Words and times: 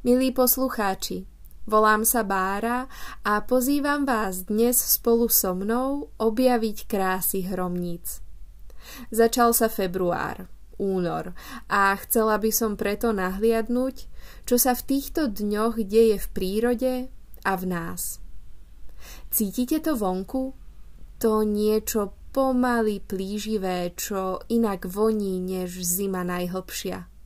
Milí 0.00 0.32
poslucháči, 0.32 1.28
volám 1.68 2.08
sa 2.08 2.24
Bára 2.24 2.88
a 3.20 3.44
pozývam 3.44 4.08
vás 4.08 4.48
dnes 4.48 4.80
spolu 4.80 5.28
so 5.28 5.52
mnou 5.52 6.08
objaviť 6.16 6.88
krásy 6.88 7.44
hromníc. 7.44 8.24
Začal 9.12 9.52
sa 9.52 9.68
február, 9.68 10.48
únor 10.80 11.36
a 11.68 11.92
chcela 12.00 12.40
by 12.40 12.48
som 12.48 12.80
preto 12.80 13.12
nahliadnúť, 13.12 14.08
čo 14.48 14.56
sa 14.56 14.72
v 14.72 14.88
týchto 14.88 15.28
dňoch 15.28 15.84
deje 15.84 16.16
v 16.16 16.26
prírode 16.32 16.94
a 17.44 17.52
v 17.60 17.64
nás. 17.68 18.24
Cítite 19.28 19.84
to 19.84 20.00
vonku? 20.00 20.56
To 21.20 21.44
niečo 21.44 22.16
pomaly 22.32 23.04
plíživé, 23.04 23.92
čo 24.00 24.40
inak 24.48 24.88
voní 24.88 25.44
než 25.44 25.76
zima 25.84 26.24
najhlbšia. 26.24 27.19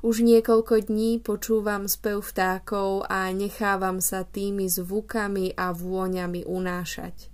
Už 0.00 0.24
niekoľko 0.24 0.88
dní 0.88 1.20
počúvam 1.20 1.84
spev 1.84 2.24
vtákov 2.24 3.04
a 3.04 3.28
nechávam 3.36 4.00
sa 4.00 4.24
tými 4.24 4.64
zvukami 4.64 5.52
a 5.52 5.76
vôňami 5.76 6.48
unášať. 6.48 7.28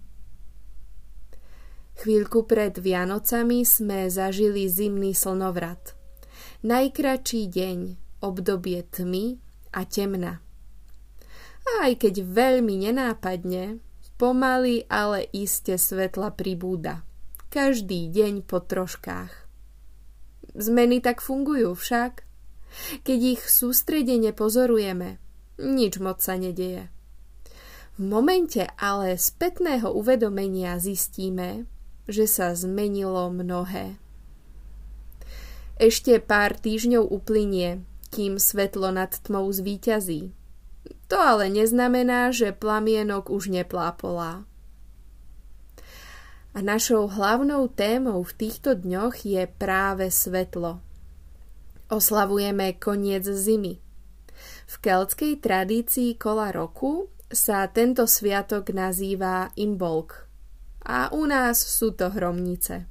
Chvíľku 2.02 2.42
pred 2.42 2.74
Vianocami 2.74 3.62
sme 3.62 4.10
zažili 4.10 4.66
zimný 4.66 5.14
slnovrat. 5.14 5.95
Najkračší 6.66 7.46
deň, 7.46 7.78
obdobie 8.26 8.82
tmy 8.82 9.38
a 9.70 9.87
temna. 9.87 10.42
A 11.62 11.70
aj 11.87 12.02
keď 12.02 12.26
veľmi 12.26 12.82
nenápadne, 12.82 13.78
pomaly, 14.18 14.90
ale 14.90 15.30
iste 15.30 15.78
svetla 15.78 16.34
pribúda. 16.34 17.06
Každý 17.46 18.10
deň 18.10 18.42
po 18.42 18.59
troškách. 18.59 19.32
Zmeny 20.59 20.98
tak 20.98 21.23
fungujú 21.23 21.78
však. 21.78 22.25
Keď 23.02 23.20
ich 23.38 23.42
sústredene 23.48 24.30
pozorujeme, 24.36 25.18
nič 25.56 25.98
moc 25.98 26.20
sa 26.20 26.37
nedeje. 26.37 26.92
V 27.96 28.04
momente 28.04 28.68
ale 28.76 29.16
spätného 29.16 29.88
uvedomenia 29.88 30.76
zistíme, 30.76 31.64
že 32.04 32.28
sa 32.28 32.52
zmenilo 32.52 33.32
mnohé. 33.32 33.96
Ešte 35.76 36.16
pár 36.20 36.56
týždňov 36.56 37.04
uplynie, 37.09 37.84
kým 38.12 38.40
svetlo 38.40 38.92
nad 38.92 39.12
tmou 39.12 39.48
zvíťazí. 39.52 40.32
To 41.12 41.16
ale 41.16 41.52
neznamená, 41.52 42.32
že 42.32 42.56
plamienok 42.56 43.29
už 43.29 43.52
neplápolá. 43.52 44.48
A 46.56 46.58
našou 46.64 47.04
hlavnou 47.12 47.68
témou 47.68 48.24
v 48.24 48.32
týchto 48.32 48.73
dňoch 48.73 49.29
je 49.29 49.45
práve 49.60 50.08
svetlo. 50.08 50.80
Oslavujeme 51.87 52.74
koniec 52.82 53.23
zimy. 53.23 53.79
V 54.66 54.74
keltskej 54.82 55.38
tradícii 55.38 56.18
kola 56.18 56.51
roku 56.51 57.15
sa 57.30 57.62
tento 57.70 58.10
sviatok 58.10 58.74
nazýva 58.74 59.54
Imbolc 59.54 60.26
a 60.82 61.14
u 61.14 61.30
nás 61.30 61.62
sú 61.62 61.95
to 61.95 62.10
hromnice. 62.10 62.90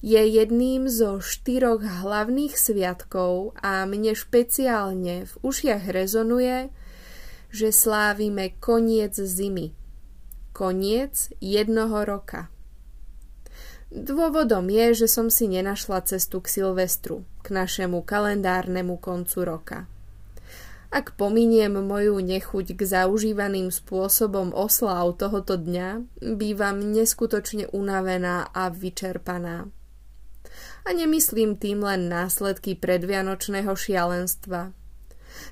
Je 0.00 0.24
jedným 0.24 0.88
zo 0.88 1.20
štyroch 1.20 1.84
hlavných 1.84 2.56
sviatkov 2.56 3.52
a 3.60 3.84
mne 3.84 4.16
špeciálne 4.16 5.28
v 5.28 5.32
ušiach 5.44 5.84
rezonuje, 5.92 6.72
že 7.52 7.68
slávime 7.76 8.56
koniec 8.56 9.20
zimy. 9.20 9.76
Koniec 10.56 11.28
jednoho 11.44 12.08
roka. 12.08 12.53
Dôvodom 13.94 14.66
je, 14.74 15.06
že 15.06 15.06
som 15.06 15.30
si 15.30 15.46
nenašla 15.46 16.02
cestu 16.02 16.42
k 16.42 16.50
Silvestru, 16.50 17.22
k 17.46 17.54
našemu 17.54 18.02
kalendárnemu 18.02 18.98
koncu 18.98 19.38
roka. 19.46 19.78
Ak 20.90 21.14
pominiem 21.14 21.78
moju 21.78 22.18
nechuť 22.18 22.74
k 22.74 22.80
zaužívaným 22.90 23.70
spôsobom 23.70 24.50
oslav 24.50 25.14
tohoto 25.14 25.54
dňa, 25.54 26.10
bývam 26.34 26.82
neskutočne 26.82 27.70
unavená 27.70 28.50
a 28.50 28.66
vyčerpaná. 28.66 29.70
A 30.82 30.88
nemyslím 30.90 31.54
tým 31.54 31.86
len 31.86 32.10
následky 32.10 32.74
predvianočného 32.74 33.78
šialenstva. 33.78 34.74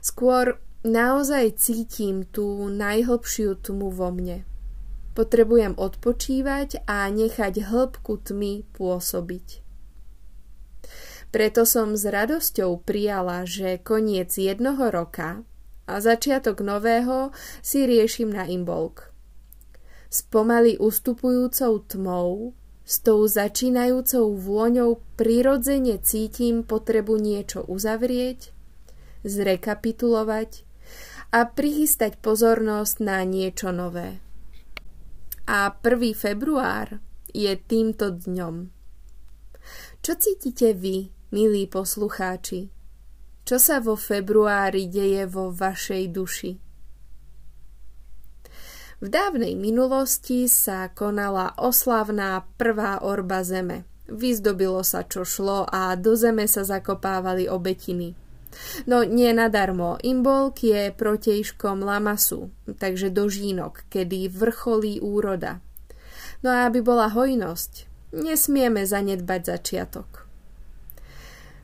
Skôr 0.03 0.59
naozaj 0.83 1.63
cítim 1.63 2.27
tú 2.27 2.67
najhlbšiu 2.75 3.55
tmu 3.63 3.95
vo 3.95 4.11
mne– 4.11 4.43
Potrebujem 5.13 5.77
odpočívať 5.77 6.89
a 6.89 7.05
nechať 7.13 7.69
hĺbku 7.69 8.17
tmy 8.25 8.65
pôsobiť. 8.73 9.61
Preto 11.33 11.65
som 11.69 11.97
s 11.97 12.05
radosťou 12.09 12.81
prijala, 12.85 13.45
že 13.45 13.81
koniec 13.81 14.33
jednoho 14.37 14.89
roka 14.89 15.45
a 15.89 15.95
začiatok 16.01 16.65
nového 16.65 17.33
si 17.61 17.85
riešim 17.85 18.33
na 18.33 18.49
imbolk. 18.49 19.13
S 20.13 20.25
pomaly 20.29 20.77
ustupujúcou 20.77 21.85
tmou, 21.89 22.53
s 22.85 23.01
tou 23.01 23.25
začínajúcou 23.25 24.33
vôňou 24.37 25.01
prirodzene 25.17 26.01
cítim 26.01 26.65
potrebu 26.65 27.17
niečo 27.17 27.65
uzavrieť, 27.65 28.53
zrekapitulovať 29.25 30.65
a 31.33 31.49
prichystať 31.49 32.21
pozornosť 32.21 32.97
na 33.01 33.25
niečo 33.25 33.73
nové 33.73 34.21
a 35.53 35.69
1. 35.69 36.17
február 36.17 36.97
je 37.29 37.53
týmto 37.61 38.09
dňom. 38.09 38.73
Čo 40.01 40.13
cítite 40.17 40.73
vy, 40.73 41.13
milí 41.29 41.69
poslucháči? 41.69 42.73
Čo 43.45 43.61
sa 43.61 43.85
vo 43.85 43.93
februári 44.01 44.89
deje 44.89 45.29
vo 45.29 45.53
vašej 45.53 46.05
duši? 46.09 46.53
V 49.05 49.07
dávnej 49.13 49.53
minulosti 49.53 50.49
sa 50.49 50.89
konala 50.89 51.53
oslavná 51.61 52.49
prvá 52.57 53.05
orba 53.05 53.45
zeme. 53.45 53.85
Vyzdobilo 54.09 54.81
sa 54.81 55.05
čo 55.05 55.21
šlo 55.21 55.69
a 55.69 55.93
do 56.01 56.17
zeme 56.17 56.49
sa 56.49 56.65
zakopávali 56.65 57.45
obetiny. 57.45 58.17
No 58.85 59.05
nie 59.05 59.33
nadarmo, 59.33 59.97
Imbolk 60.05 60.63
je 60.63 60.93
protejškom 60.93 61.81
Lamasu, 61.81 62.53
takže 62.79 63.09
do 63.09 63.29
žínok, 63.29 63.89
kedy 63.89 64.29
vrcholí 64.29 65.01
úroda. 65.01 65.65
No 66.43 66.51
a 66.51 66.69
aby 66.69 66.85
bola 66.85 67.09
hojnosť, 67.09 67.89
nesmieme 68.13 68.85
zanedbať 68.85 69.41
začiatok. 69.57 70.29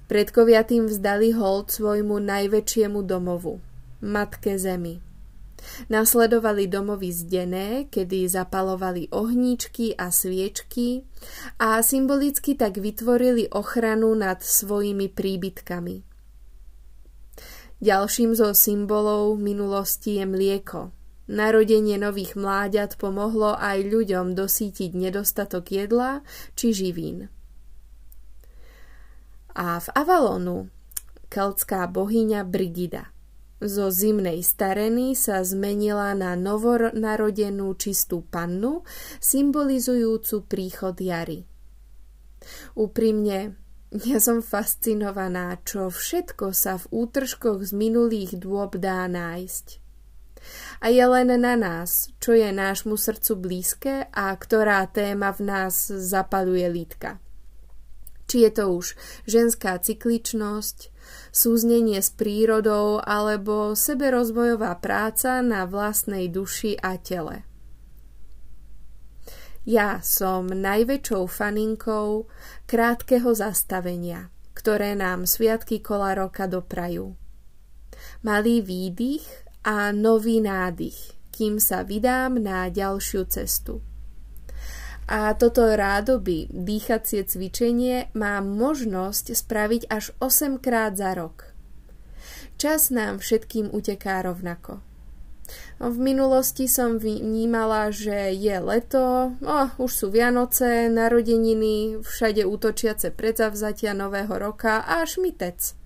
Predkovia 0.09 0.65
tým 0.65 0.89
vzdali 0.89 1.37
hold 1.37 1.69
svojmu 1.69 2.17
najväčšiemu 2.17 3.05
domovu, 3.05 3.61
Matke 4.01 4.57
Zemi. 4.57 5.05
Nasledovali 5.93 6.71
domovy 6.71 7.13
zdené, 7.13 7.69
kedy 7.93 8.25
zapalovali 8.31 9.13
ohníčky 9.13 9.93
a 9.99 10.09
sviečky 10.09 11.05
a 11.61 11.83
symbolicky 11.83 12.55
tak 12.57 12.81
vytvorili 12.81 13.53
ochranu 13.53 14.15
nad 14.15 14.41
svojimi 14.41 15.13
príbytkami. 15.13 16.08
Ďalším 17.79 18.35
zo 18.35 18.51
symbolov 18.59 19.39
minulosti 19.39 20.19
je 20.19 20.25
mlieko. 20.27 20.91
Narodenie 21.29 22.01
nových 22.01 22.35
mláďat 22.35 22.97
pomohlo 22.97 23.55
aj 23.55 23.85
ľuďom 23.85 24.33
dosítiť 24.33 24.97
nedostatok 24.97 25.69
jedla 25.71 26.25
či 26.57 26.73
živín. 26.75 27.29
A 29.55 29.79
v 29.79 29.87
Avalonu 29.95 30.73
keltská 31.29 31.87
bohyňa 31.87 32.43
Brigida 32.49 33.13
zo 33.59 33.91
zimnej 33.91 34.39
stareny 34.47 35.19
sa 35.19 35.43
zmenila 35.43 36.15
na 36.15 36.39
novonarodenú 36.39 37.75
čistú 37.75 38.23
pannu, 38.23 38.87
symbolizujúcu 39.19 40.47
príchod 40.47 40.95
jary. 40.95 41.43
Úprimne, 42.79 43.59
ja 43.89 44.21
som 44.21 44.45
fascinovaná, 44.45 45.57
čo 45.65 45.89
všetko 45.89 46.53
sa 46.53 46.77
v 46.77 47.09
útržkoch 47.09 47.65
z 47.65 47.73
minulých 47.73 48.37
dôb 48.37 48.77
dá 48.77 49.09
nájsť. 49.09 49.81
A 50.85 50.93
je 50.93 51.03
len 51.03 51.33
na 51.41 51.57
nás, 51.57 52.13
čo 52.21 52.37
je 52.37 52.53
nášmu 52.53 52.95
srdcu 52.95 53.33
blízke 53.35 53.95
a 54.13 54.31
ktorá 54.37 54.87
téma 54.87 55.33
v 55.35 55.41
nás 55.41 55.89
zapaluje 55.89 56.69
lítka. 56.69 57.19
Či 58.29 58.45
je 58.45 58.51
to 58.53 58.65
už 58.77 58.87
ženská 59.25 59.81
cykličnosť, 59.81 60.93
súznenie 61.33 62.05
s 62.05 62.13
prírodou 62.13 63.01
alebo 63.01 63.73
seberozvojová 63.73 64.77
práca 64.85 65.41
na 65.41 65.65
vlastnej 65.65 66.29
duši 66.29 66.77
a 66.77 67.01
tele. 67.01 67.48
Ja 69.69 70.01
som 70.01 70.49
najväčšou 70.49 71.29
faninkou 71.29 72.25
krátkeho 72.65 73.37
zastavenia, 73.37 74.33
ktoré 74.57 74.97
nám 74.97 75.29
sviatky 75.29 75.85
kola 75.85 76.17
roka 76.17 76.49
doprajú. 76.49 77.13
Malý 78.25 78.65
výdych 78.65 79.29
a 79.69 79.93
nový 79.93 80.41
nádych, 80.41 80.97
kým 81.37 81.61
sa 81.61 81.85
vydám 81.85 82.41
na 82.41 82.73
ďalšiu 82.73 83.29
cestu. 83.29 83.85
A 85.05 85.37
toto 85.37 85.69
rádoby 85.69 86.49
dýchacie 86.49 87.29
cvičenie 87.29 88.09
mám 88.17 88.49
možnosť 88.49 89.37
spraviť 89.37 89.93
až 89.93 90.17
8 90.17 90.65
krát 90.65 90.97
za 90.97 91.13
rok. 91.13 91.53
Čas 92.57 92.89
nám 92.89 93.21
všetkým 93.21 93.69
uteká 93.77 94.25
rovnako. 94.25 94.88
V 95.79 95.97
minulosti 95.97 96.67
som 96.67 96.99
vnímala, 96.99 97.95
že 97.95 98.35
je 98.35 98.57
leto, 98.59 99.33
oh, 99.41 99.69
už 99.79 99.91
sú 99.95 100.07
Vianoce, 100.11 100.91
narodeniny, 100.91 102.03
všade 102.03 102.43
útočiace 102.43 103.15
predzavzatia 103.15 103.95
nového 103.95 104.35
roka 104.37 104.83
a 104.83 105.07
šmitec. 105.07 105.79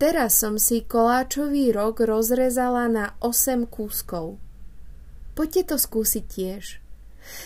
Teraz 0.00 0.42
som 0.42 0.58
si 0.58 0.82
koláčový 0.82 1.70
rok 1.70 2.02
rozrezala 2.02 2.90
na 2.90 3.14
8 3.22 3.70
kúskov. 3.70 4.42
Poďte 5.36 5.62
to 5.72 5.76
skúsiť 5.76 6.24
tiež. 6.26 6.64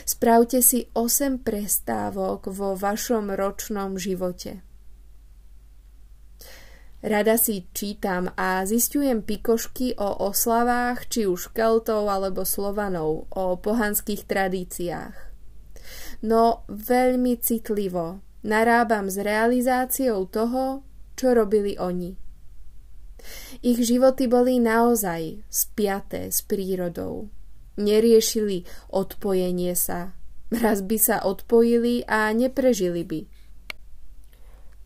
Spravte 0.07 0.61
si 0.63 0.89
8 0.97 1.43
prestávok 1.43 2.49
vo 2.49 2.79
vašom 2.79 3.33
ročnom 3.35 3.99
živote. 3.99 4.63
Rada 7.01 7.41
si 7.41 7.65
čítam 7.73 8.29
a 8.37 8.61
zistujem 8.69 9.25
pikošky 9.25 9.97
o 9.97 10.29
oslavách 10.29 11.09
či 11.09 11.25
už 11.25 11.57
Keltov 11.57 12.05
alebo 12.13 12.45
Slovanov, 12.45 13.25
o 13.33 13.57
pohanských 13.57 14.29
tradíciách. 14.29 15.17
No 16.21 16.69
veľmi 16.69 17.41
citlivo 17.41 18.21
narábam 18.45 19.09
s 19.09 19.17
realizáciou 19.17 20.29
toho, 20.29 20.85
čo 21.17 21.33
robili 21.33 21.81
oni. 21.81 22.21
Ich 23.65 23.81
životy 23.81 24.29
boli 24.29 24.61
naozaj 24.61 25.45
spiaté 25.49 26.29
s 26.29 26.45
prírodou. 26.45 27.33
Neriešili 27.81 28.69
odpojenie 28.93 29.73
sa. 29.73 30.13
Raz 30.53 30.85
by 30.85 30.99
sa 31.01 31.17
odpojili 31.25 32.05
a 32.05 32.29
neprežili 32.37 33.09
by. 33.09 33.21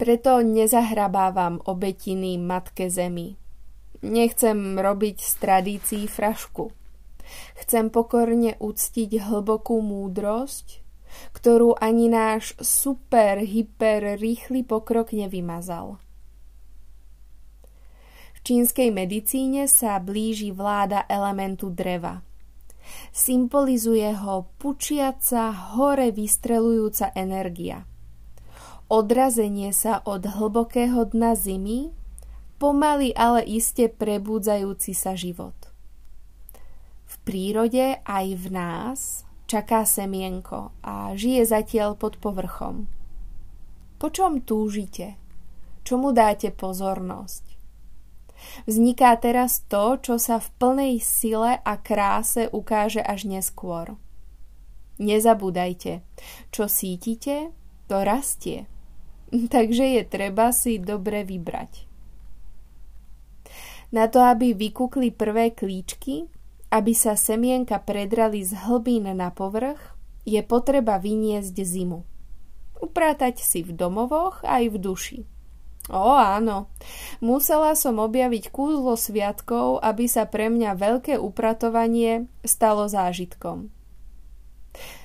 Preto 0.05 0.45
nezahrabávam 0.45 1.65
obetiny 1.65 2.37
Matke 2.37 2.93
Zemi. 2.93 3.41
Nechcem 4.05 4.77
robiť 4.77 5.17
z 5.17 5.33
tradícií 5.41 6.05
frašku. 6.13 6.77
Chcem 7.57 7.89
pokorne 7.89 8.53
uctiť 8.61 9.17
hlbokú 9.17 9.81
múdrosť, 9.81 10.85
ktorú 11.33 11.81
ani 11.81 12.13
náš 12.13 12.53
super, 12.61 13.49
hyper, 13.49 14.21
rýchly 14.21 14.61
pokrok 14.61 15.17
nevymazal. 15.17 15.97
V 18.37 18.39
čínskej 18.45 18.93
medicíne 18.93 19.65
sa 19.73 19.97
blíži 20.05 20.53
vláda 20.53 21.09
elementu 21.09 21.73
dreva. 21.73 22.21
Symbolizuje 23.09 24.13
ho 24.21 24.53
pučiaca, 24.61 25.49
hore 25.81 26.13
vystrelujúca 26.13 27.09
energia– 27.17 27.89
odrazenie 28.95 29.75
sa 29.75 29.99
od 30.07 30.23
hlbokého 30.23 31.11
dna 31.11 31.35
zimy, 31.35 31.91
pomaly 32.63 33.11
ale 33.19 33.43
iste 33.43 33.91
prebúdzajúci 33.91 34.95
sa 34.95 35.19
život. 35.19 35.59
V 37.11 37.15
prírode 37.27 37.99
aj 38.07 38.27
v 38.39 38.47
nás 38.55 39.01
čaká 39.51 39.83
semienko 39.83 40.71
a 40.87 41.19
žije 41.19 41.43
zatiaľ 41.43 41.99
pod 41.99 42.23
povrchom. 42.23 42.87
Po 43.99 44.15
čom 44.15 44.39
túžite? 44.47 45.19
Čomu 45.83 46.15
dáte 46.15 46.55
pozornosť? 46.55 47.45
Vzniká 48.71 49.17
teraz 49.19 49.63
to, 49.67 49.99
čo 49.99 50.23
sa 50.23 50.39
v 50.39 50.49
plnej 50.59 50.95
sile 51.03 51.59
a 51.61 51.75
kráse 51.81 52.47
ukáže 52.51 53.03
až 53.03 53.27
neskôr. 53.27 53.99
Nezabúdajte, 55.03 56.07
čo 56.55 56.71
sítite, 56.71 57.51
to 57.91 57.97
rastie. 58.07 58.71
takže 59.55 59.85
je 60.01 60.03
treba 60.07 60.55
si 60.55 60.79
dobre 60.79 61.27
vybrať. 61.27 61.91
Na 63.95 64.11
to, 64.11 64.19
aby 64.23 64.59
vykukli 64.59 65.15
prvé 65.15 65.55
klíčky, 65.55 66.27
aby 66.75 66.91
sa 66.99 67.15
semienka 67.15 67.79
predrali 67.79 68.43
z 68.43 68.59
hlbín 68.67 69.07
na 69.07 69.31
povrch, 69.31 69.95
je 70.27 70.43
potreba 70.43 70.99
vyniesť 70.99 71.55
zimu. 71.55 72.03
Upratať 72.83 73.39
si 73.39 73.63
v 73.63 73.71
domovoch 73.71 74.43
aj 74.43 74.67
v 74.75 74.77
duši. 74.83 75.21
O 75.93 76.17
áno, 76.17 76.73
musela 77.21 77.77
som 77.77 78.01
objaviť 78.01 78.49
kúzlo 78.49 78.97
sviatkov, 78.97 79.85
aby 79.85 80.09
sa 80.09 80.25
pre 80.25 80.49
mňa 80.49 80.81
veľké 80.81 81.21
upratovanie 81.21 82.27
stalo 82.41 82.89
zážitkom. 82.89 83.69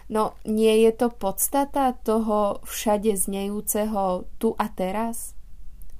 No 0.10 0.34
nie 0.42 0.90
je 0.90 0.92
to 0.98 1.14
podstata 1.14 1.94
toho 2.02 2.66
všade 2.66 3.14
znejúceho 3.14 4.26
tu 4.42 4.58
a 4.58 4.66
teraz? 4.74 5.38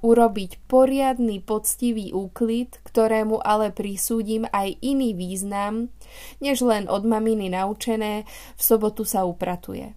Urobiť 0.02 0.66
poriadny 0.66 1.38
poctivý 1.38 2.10
úklid, 2.10 2.82
ktorému 2.82 3.38
ale 3.38 3.70
prisúdim 3.70 4.50
aj 4.50 4.82
iný 4.82 5.14
význam, 5.14 5.94
než 6.42 6.66
len 6.66 6.90
od 6.90 7.06
maminy 7.06 7.54
naučené, 7.54 8.26
v 8.58 8.60
sobotu 8.60 9.06
sa 9.06 9.22
upratuje. 9.22 9.94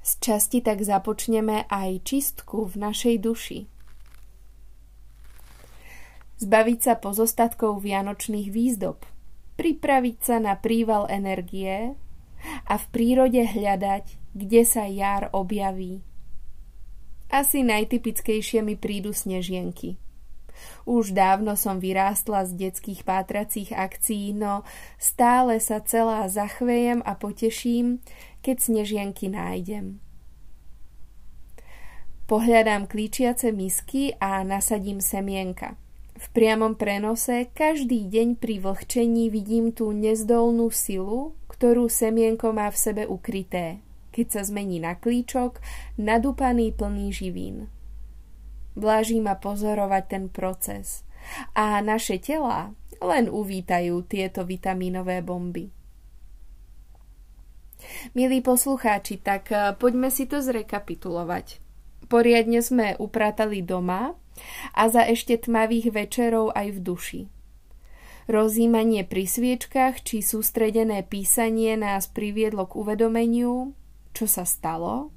Z 0.00 0.10
časti 0.24 0.64
tak 0.64 0.80
započneme 0.80 1.68
aj 1.68 2.00
čistku 2.08 2.64
v 2.64 2.74
našej 2.80 3.16
duši. 3.20 3.60
Zbaviť 6.40 6.78
sa 6.80 6.94
pozostatkov 6.96 7.84
vianočných 7.84 8.48
výzdob, 8.48 9.04
pripraviť 9.60 10.16
sa 10.24 10.40
na 10.40 10.56
príval 10.56 11.04
energie, 11.12 11.92
a 12.66 12.74
v 12.78 12.84
prírode 12.92 13.42
hľadať, 13.42 14.18
kde 14.36 14.62
sa 14.62 14.86
jar 14.86 15.28
objaví. 15.32 16.02
Asi 17.30 17.62
najtypickejšie 17.62 18.62
mi 18.62 18.74
prídu 18.74 19.14
snežienky. 19.14 19.98
Už 20.84 21.16
dávno 21.16 21.56
som 21.56 21.80
vyrástla 21.80 22.44
z 22.44 22.68
detských 22.68 23.06
pátracích 23.06 23.72
akcií, 23.72 24.36
no 24.36 24.66
stále 25.00 25.56
sa 25.62 25.80
celá 25.80 26.26
zachvejem 26.28 27.00
a 27.06 27.16
poteším, 27.16 28.02
keď 28.44 28.56
snežienky 28.60 29.30
nájdem. 29.30 30.02
Pohľadám 32.28 32.86
klíčiace 32.86 33.50
misky 33.50 34.14
a 34.20 34.42
nasadím 34.46 35.00
semienka– 35.02 35.74
v 36.20 36.26
priamom 36.36 36.76
prenose 36.76 37.48
každý 37.56 38.04
deň 38.04 38.36
pri 38.36 38.60
vlhčení 38.60 39.32
vidím 39.32 39.72
tú 39.72 39.96
nezdolnú 39.96 40.68
silu, 40.68 41.32
ktorú 41.60 41.92
semienko 41.92 42.56
má 42.56 42.72
v 42.72 42.80
sebe 42.80 43.04
ukryté, 43.04 43.84
keď 44.16 44.26
sa 44.32 44.42
zmení 44.48 44.80
na 44.80 44.96
klíčok, 44.96 45.60
nadúpaný 46.00 46.72
plný 46.72 47.12
živín. 47.12 47.68
Vláží 48.72 49.20
ma 49.20 49.36
pozorovať 49.36 50.04
ten 50.08 50.24
proces 50.32 51.04
a 51.52 51.84
naše 51.84 52.16
tela 52.16 52.72
len 53.04 53.28
uvítajú 53.28 54.08
tieto 54.08 54.48
vitamínové 54.48 55.20
bomby. 55.20 55.68
Milí 58.16 58.40
poslucháči, 58.40 59.20
tak 59.20 59.52
eh, 59.52 59.76
poďme 59.76 60.08
si 60.08 60.24
to 60.24 60.40
zrekapitulovať. 60.40 61.60
Poriadne 62.08 62.64
sme 62.64 62.96
upratali 62.96 63.60
doma, 63.60 64.16
a 64.72 64.88
za 64.88 65.04
ešte 65.04 65.36
tmavých 65.36 65.92
večerov 65.92 66.56
aj 66.56 66.66
v 66.72 66.78
duši. 66.80 67.22
Rozímanie 68.28 69.08
pri 69.08 69.24
sviečkach 69.24 70.04
či 70.04 70.20
sústredené 70.20 71.00
písanie 71.06 71.78
nás 71.80 72.04
priviedlo 72.10 72.68
k 72.68 72.76
uvedomeniu, 72.76 73.72
čo 74.12 74.26
sa 74.28 74.44
stalo, 74.44 75.14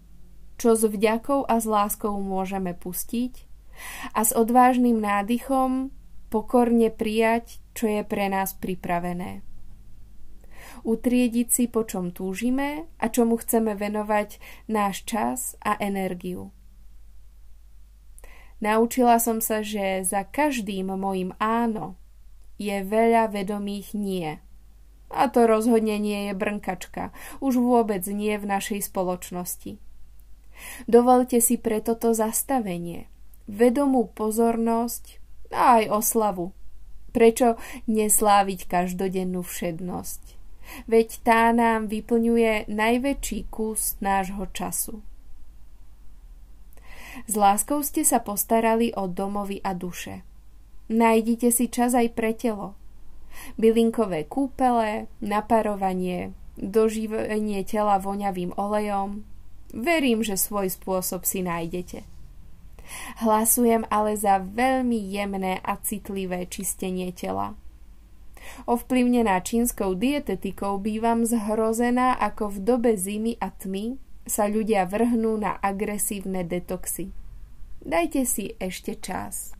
čo 0.56 0.78
s 0.78 0.88
vďakou 0.88 1.44
a 1.44 1.60
s 1.60 1.66
láskou 1.68 2.16
môžeme 2.24 2.72
pustiť 2.72 3.50
a 4.16 4.22
s 4.24 4.32
odvážnym 4.32 5.02
nádychom 5.02 5.92
pokorne 6.32 6.90
prijať, 6.94 7.60
čo 7.76 7.90
je 7.90 8.02
pre 8.06 8.32
nás 8.32 8.56
pripravené. 8.56 9.44
Utriediť 10.84 11.48
si, 11.52 11.64
po 11.68 11.84
čom 11.84 12.16
túžime 12.16 12.88
a 12.98 13.06
čomu 13.12 13.38
chceme 13.38 13.76
venovať 13.76 14.40
náš 14.72 15.04
čas 15.04 15.40
a 15.62 15.76
energiu. 15.78 16.56
Naučila 18.64 19.20
som 19.20 19.44
sa, 19.44 19.60
že 19.60 20.08
za 20.08 20.24
každým 20.24 20.88
mojim 20.96 21.36
áno 21.36 22.00
je 22.63 22.77
veľa 22.88 23.27
vedomých 23.27 23.91
nie. 23.91 24.39
A 25.13 25.29
to 25.29 25.46
rozhodne 25.46 26.00
nie 26.00 26.32
je 26.32 26.34
brnkačka, 26.34 27.12
už 27.43 27.60
vôbec 27.60 28.01
nie 28.08 28.34
v 28.39 28.50
našej 28.50 28.89
spoločnosti. 28.89 29.77
Dovolte 30.88 31.43
si 31.43 31.60
pre 31.60 31.84
toto 31.84 32.15
zastavenie, 32.15 33.12
vedomú 33.46 34.10
pozornosť 34.10 35.20
a 35.53 35.84
aj 35.84 35.84
oslavu. 35.91 36.55
Prečo 37.13 37.62
nesláviť 37.86 38.65
každodennú 38.65 39.46
všednosť? 39.46 40.22
Veď 40.89 41.22
tá 41.22 41.53
nám 41.53 41.91
vyplňuje 41.91 42.72
najväčší 42.72 43.53
kus 43.53 44.00
nášho 44.01 44.50
času. 44.50 45.03
S 47.29 47.34
láskou 47.38 47.86
ste 47.86 48.01
sa 48.01 48.17
postarali 48.25 48.89
o 48.98 49.05
domovy 49.05 49.62
a 49.62 49.77
duše. 49.77 50.25
Nájdite 50.92 51.50
si 51.52 51.72
čas 51.72 51.96
aj 51.96 52.12
pre 52.12 52.36
telo. 52.36 52.75
Bylinkové 53.58 54.28
kúpele, 54.28 55.10
naparovanie, 55.24 56.36
doživenie 56.60 57.63
tela 57.66 57.98
voňavým 57.98 58.54
olejom. 58.60 59.25
Verím, 59.74 60.22
že 60.22 60.38
svoj 60.38 60.70
spôsob 60.70 61.25
si 61.25 61.42
nájdete. 61.42 62.06
Hlasujem 63.24 63.88
ale 63.90 64.13
za 64.20 64.38
veľmi 64.38 65.00
jemné 65.10 65.58
a 65.63 65.80
citlivé 65.82 66.46
čistenie 66.46 67.10
tela. 67.16 67.58
Ovplyvnená 68.68 69.40
čínskou 69.40 69.96
dietetikou 69.96 70.78
bývam 70.78 71.24
zhrozená, 71.24 72.20
ako 72.20 72.54
v 72.54 72.58
dobe 72.60 72.92
zimy 73.00 73.40
a 73.40 73.50
tmy 73.50 73.98
sa 74.28 74.52
ľudia 74.52 74.84
vrhnú 74.84 75.40
na 75.40 75.58
agresívne 75.63 76.44
detoxy. 76.44 77.12
Dajte 77.84 78.28
si 78.28 78.56
ešte 78.60 79.00
čas. 79.00 79.56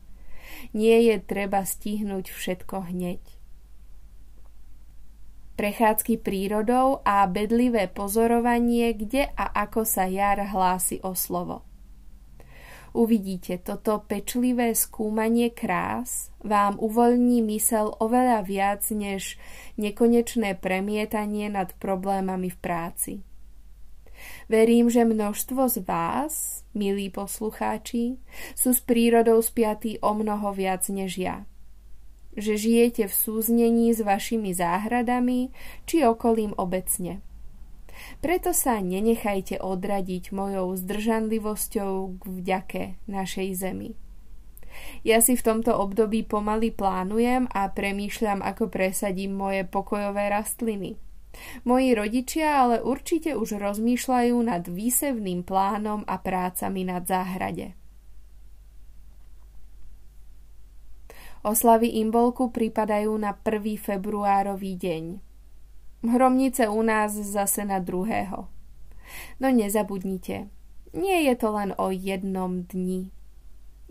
Nie 0.72 1.03
je 1.03 1.20
treba 1.20 1.67
stihnúť 1.67 2.32
všetko 2.32 2.88
hneď. 2.96 3.20
Prechádzky 5.53 6.24
prírodou 6.24 7.05
a 7.05 7.27
bedlivé 7.29 7.86
pozorovanie, 7.86 8.96
kde 8.96 9.29
a 9.38 9.51
ako 9.67 9.86
sa 9.86 10.10
jar 10.10 10.41
hlási 10.41 10.98
o 11.05 11.13
slovo. 11.13 11.62
Uvidíte, 12.93 13.58
toto 13.58 14.05
pečlivé 14.05 14.77
skúmanie 14.77 15.50
krás 15.50 16.29
vám 16.46 16.77
uvoľní 16.77 17.41
mysel 17.50 17.89
oveľa 17.98 18.46
viac 18.46 18.86
než 18.93 19.41
nekonečné 19.82 20.62
premietanie 20.62 21.50
nad 21.50 21.74
problémami 21.82 22.53
v 22.53 22.58
práci. 22.62 23.13
Verím, 24.50 24.89
že 24.89 25.08
množstvo 25.08 25.70
z 25.70 25.77
vás, 25.88 26.63
milí 26.75 27.10
poslucháči, 27.10 28.20
sú 28.53 28.75
s 28.75 28.82
prírodou 28.84 29.42
spiatí 29.42 30.00
o 30.03 30.13
mnoho 30.13 30.51
viac 30.51 30.88
než 30.89 31.18
ja. 31.18 31.46
Že 32.34 32.53
žijete 32.58 33.03
v 33.08 33.13
súznení 33.13 33.94
s 33.94 34.01
vašimi 34.01 34.51
záhradami 34.58 35.53
či 35.86 36.01
okolím 36.01 36.58
obecne. 36.58 37.22
Preto 38.25 38.58
sa 38.58 38.82
nenechajte 38.82 39.62
odradiť 39.62 40.34
mojou 40.34 40.74
zdržanlivosťou 40.74 41.94
k 42.18 42.24
vďake 42.25 42.84
našej 43.06 43.50
zemi. 43.53 43.94
Ja 45.06 45.22
si 45.22 45.38
v 45.38 45.46
tomto 45.46 45.77
období 45.77 46.25
pomaly 46.25 46.74
plánujem 46.74 47.46
a 47.53 47.70
premýšľam, 47.70 48.42
ako 48.42 48.74
presadím 48.74 49.38
moje 49.38 49.62
pokojové 49.70 50.34
rastliny. 50.34 50.98
Moji 51.66 51.98
rodičia 51.98 52.62
ale 52.66 52.82
určite 52.82 53.34
už 53.34 53.58
rozmýšľajú 53.58 54.38
nad 54.42 54.63
výsevným 54.70 55.42
plánom 55.42 56.06
a 56.06 56.22
prácami 56.22 56.86
nad 56.86 57.04
záhrade. 57.10 57.74
Oslavy 61.44 62.00
Imbolku 62.00 62.56
pripadajú 62.56 63.12
na 63.20 63.36
1. 63.36 63.75
februárový 63.75 64.80
deň. 64.80 65.04
Hromnice 66.08 66.72
u 66.72 66.80
nás 66.80 67.12
zase 67.12 67.68
na 67.68 67.84
druhého. 67.84 68.48
No 69.44 69.48
nezabudnite, 69.52 70.48
nie 70.96 71.18
je 71.28 71.36
to 71.36 71.52
len 71.52 71.75
o 71.75 71.92
jednom 71.92 72.63
dni. 72.63 73.12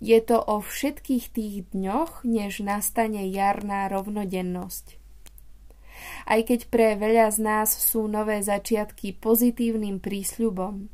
Je 0.03 0.19
to 0.25 0.41
o 0.41 0.65
všetkých 0.65 1.25
tých 1.31 1.55
dňoch, 1.77 2.25
než 2.25 2.65
nastane 2.65 3.29
jarná 3.29 3.87
rovnodennosť. 3.93 5.02
Aj 6.27 6.41
keď 6.43 6.71
pre 6.71 6.95
veľa 6.99 7.31
z 7.33 7.39
nás 7.43 7.69
sú 7.71 8.07
nové 8.07 8.41
začiatky 8.43 9.19
pozitívnym 9.19 9.99
prísľubom, 9.99 10.89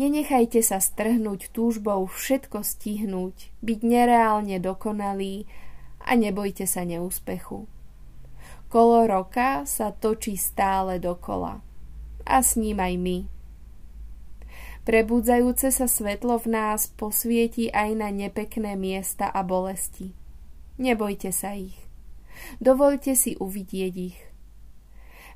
nenechajte 0.00 0.60
sa 0.64 0.80
strhnúť 0.80 1.52
túžbou 1.52 2.06
všetko 2.08 2.64
stihnúť, 2.64 3.52
byť 3.60 3.80
nereálne 3.84 4.56
dokonalý 4.58 5.44
a 6.04 6.14
nebojte 6.16 6.64
sa 6.64 6.86
neúspechu. 6.86 7.68
Kolo 8.68 9.08
roka 9.08 9.64
sa 9.64 9.88
točí 9.96 10.36
stále 10.36 11.00
dokola. 11.00 11.64
A 12.28 12.44
s 12.44 12.60
ním 12.60 12.76
aj 12.84 12.94
my. 13.00 13.18
Prebudzajúce 14.84 15.72
sa 15.72 15.88
svetlo 15.88 16.36
v 16.40 16.52
nás 16.52 16.88
posvieti 16.92 17.68
aj 17.72 17.90
na 17.96 18.08
nepekné 18.12 18.76
miesta 18.76 19.28
a 19.28 19.40
bolesti. 19.40 20.12
Nebojte 20.76 21.32
sa 21.32 21.56
ich. 21.56 21.87
Dovolte 22.58 23.14
si 23.14 23.38
uvidieť 23.38 23.94
ich. 23.94 24.18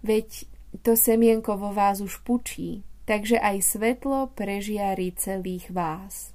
Veď 0.03 0.51
to 0.81 0.97
semienko 0.99 1.55
vo 1.61 1.71
vás 1.71 2.01
už 2.01 2.25
pučí, 2.27 2.83
takže 3.05 3.39
aj 3.39 3.63
svetlo 3.63 4.33
prežiari 4.33 5.15
celých 5.15 5.71
vás. 5.71 6.33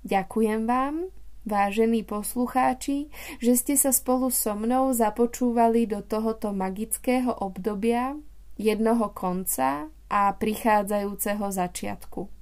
Ďakujem 0.00 0.64
vám 0.64 1.12
vážení 1.44 2.04
poslucháči, 2.04 3.12
že 3.40 3.52
ste 3.56 3.74
sa 3.76 3.92
spolu 3.92 4.32
so 4.32 4.56
mnou 4.56 4.92
započúvali 4.96 5.84
do 5.84 6.00
tohoto 6.00 6.56
magického 6.56 7.32
obdobia, 7.36 8.16
jednoho 8.56 9.12
konca 9.12 9.88
a 10.08 10.20
prichádzajúceho 10.36 11.46
začiatku. 11.48 12.39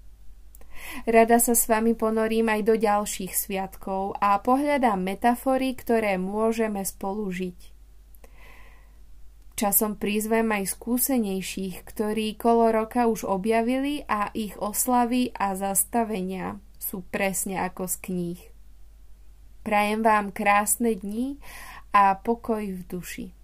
Rada 1.07 1.39
sa 1.39 1.55
s 1.57 1.71
vami 1.71 1.95
ponorím 1.95 2.51
aj 2.51 2.61
do 2.67 2.75
ďalších 2.79 3.33
sviatkov 3.33 4.19
a 4.19 4.39
pohľadám 4.43 5.01
metafory, 5.01 5.75
ktoré 5.79 6.19
môžeme 6.21 6.85
spolu 6.85 7.31
žiť. 7.31 7.59
Časom 9.59 9.99
prizvem 9.99 10.47
aj 10.55 10.71
skúsenejších, 10.79 11.83
ktorí 11.83 12.39
kolo 12.39 12.71
roka 12.71 13.11
už 13.11 13.27
objavili 13.27 14.07
a 14.07 14.31
ich 14.31 14.55
oslavy 14.55 15.35
a 15.35 15.59
zastavenia 15.59 16.63
sú 16.79 17.03
presne 17.11 17.59
ako 17.67 17.91
z 17.91 17.97
kníh. 18.07 18.41
Prajem 19.67 20.07
vám 20.07 20.31
krásne 20.31 20.95
dni 20.95 21.43
a 21.91 22.15
pokoj 22.15 22.63
v 22.63 22.83
duši. 22.87 23.38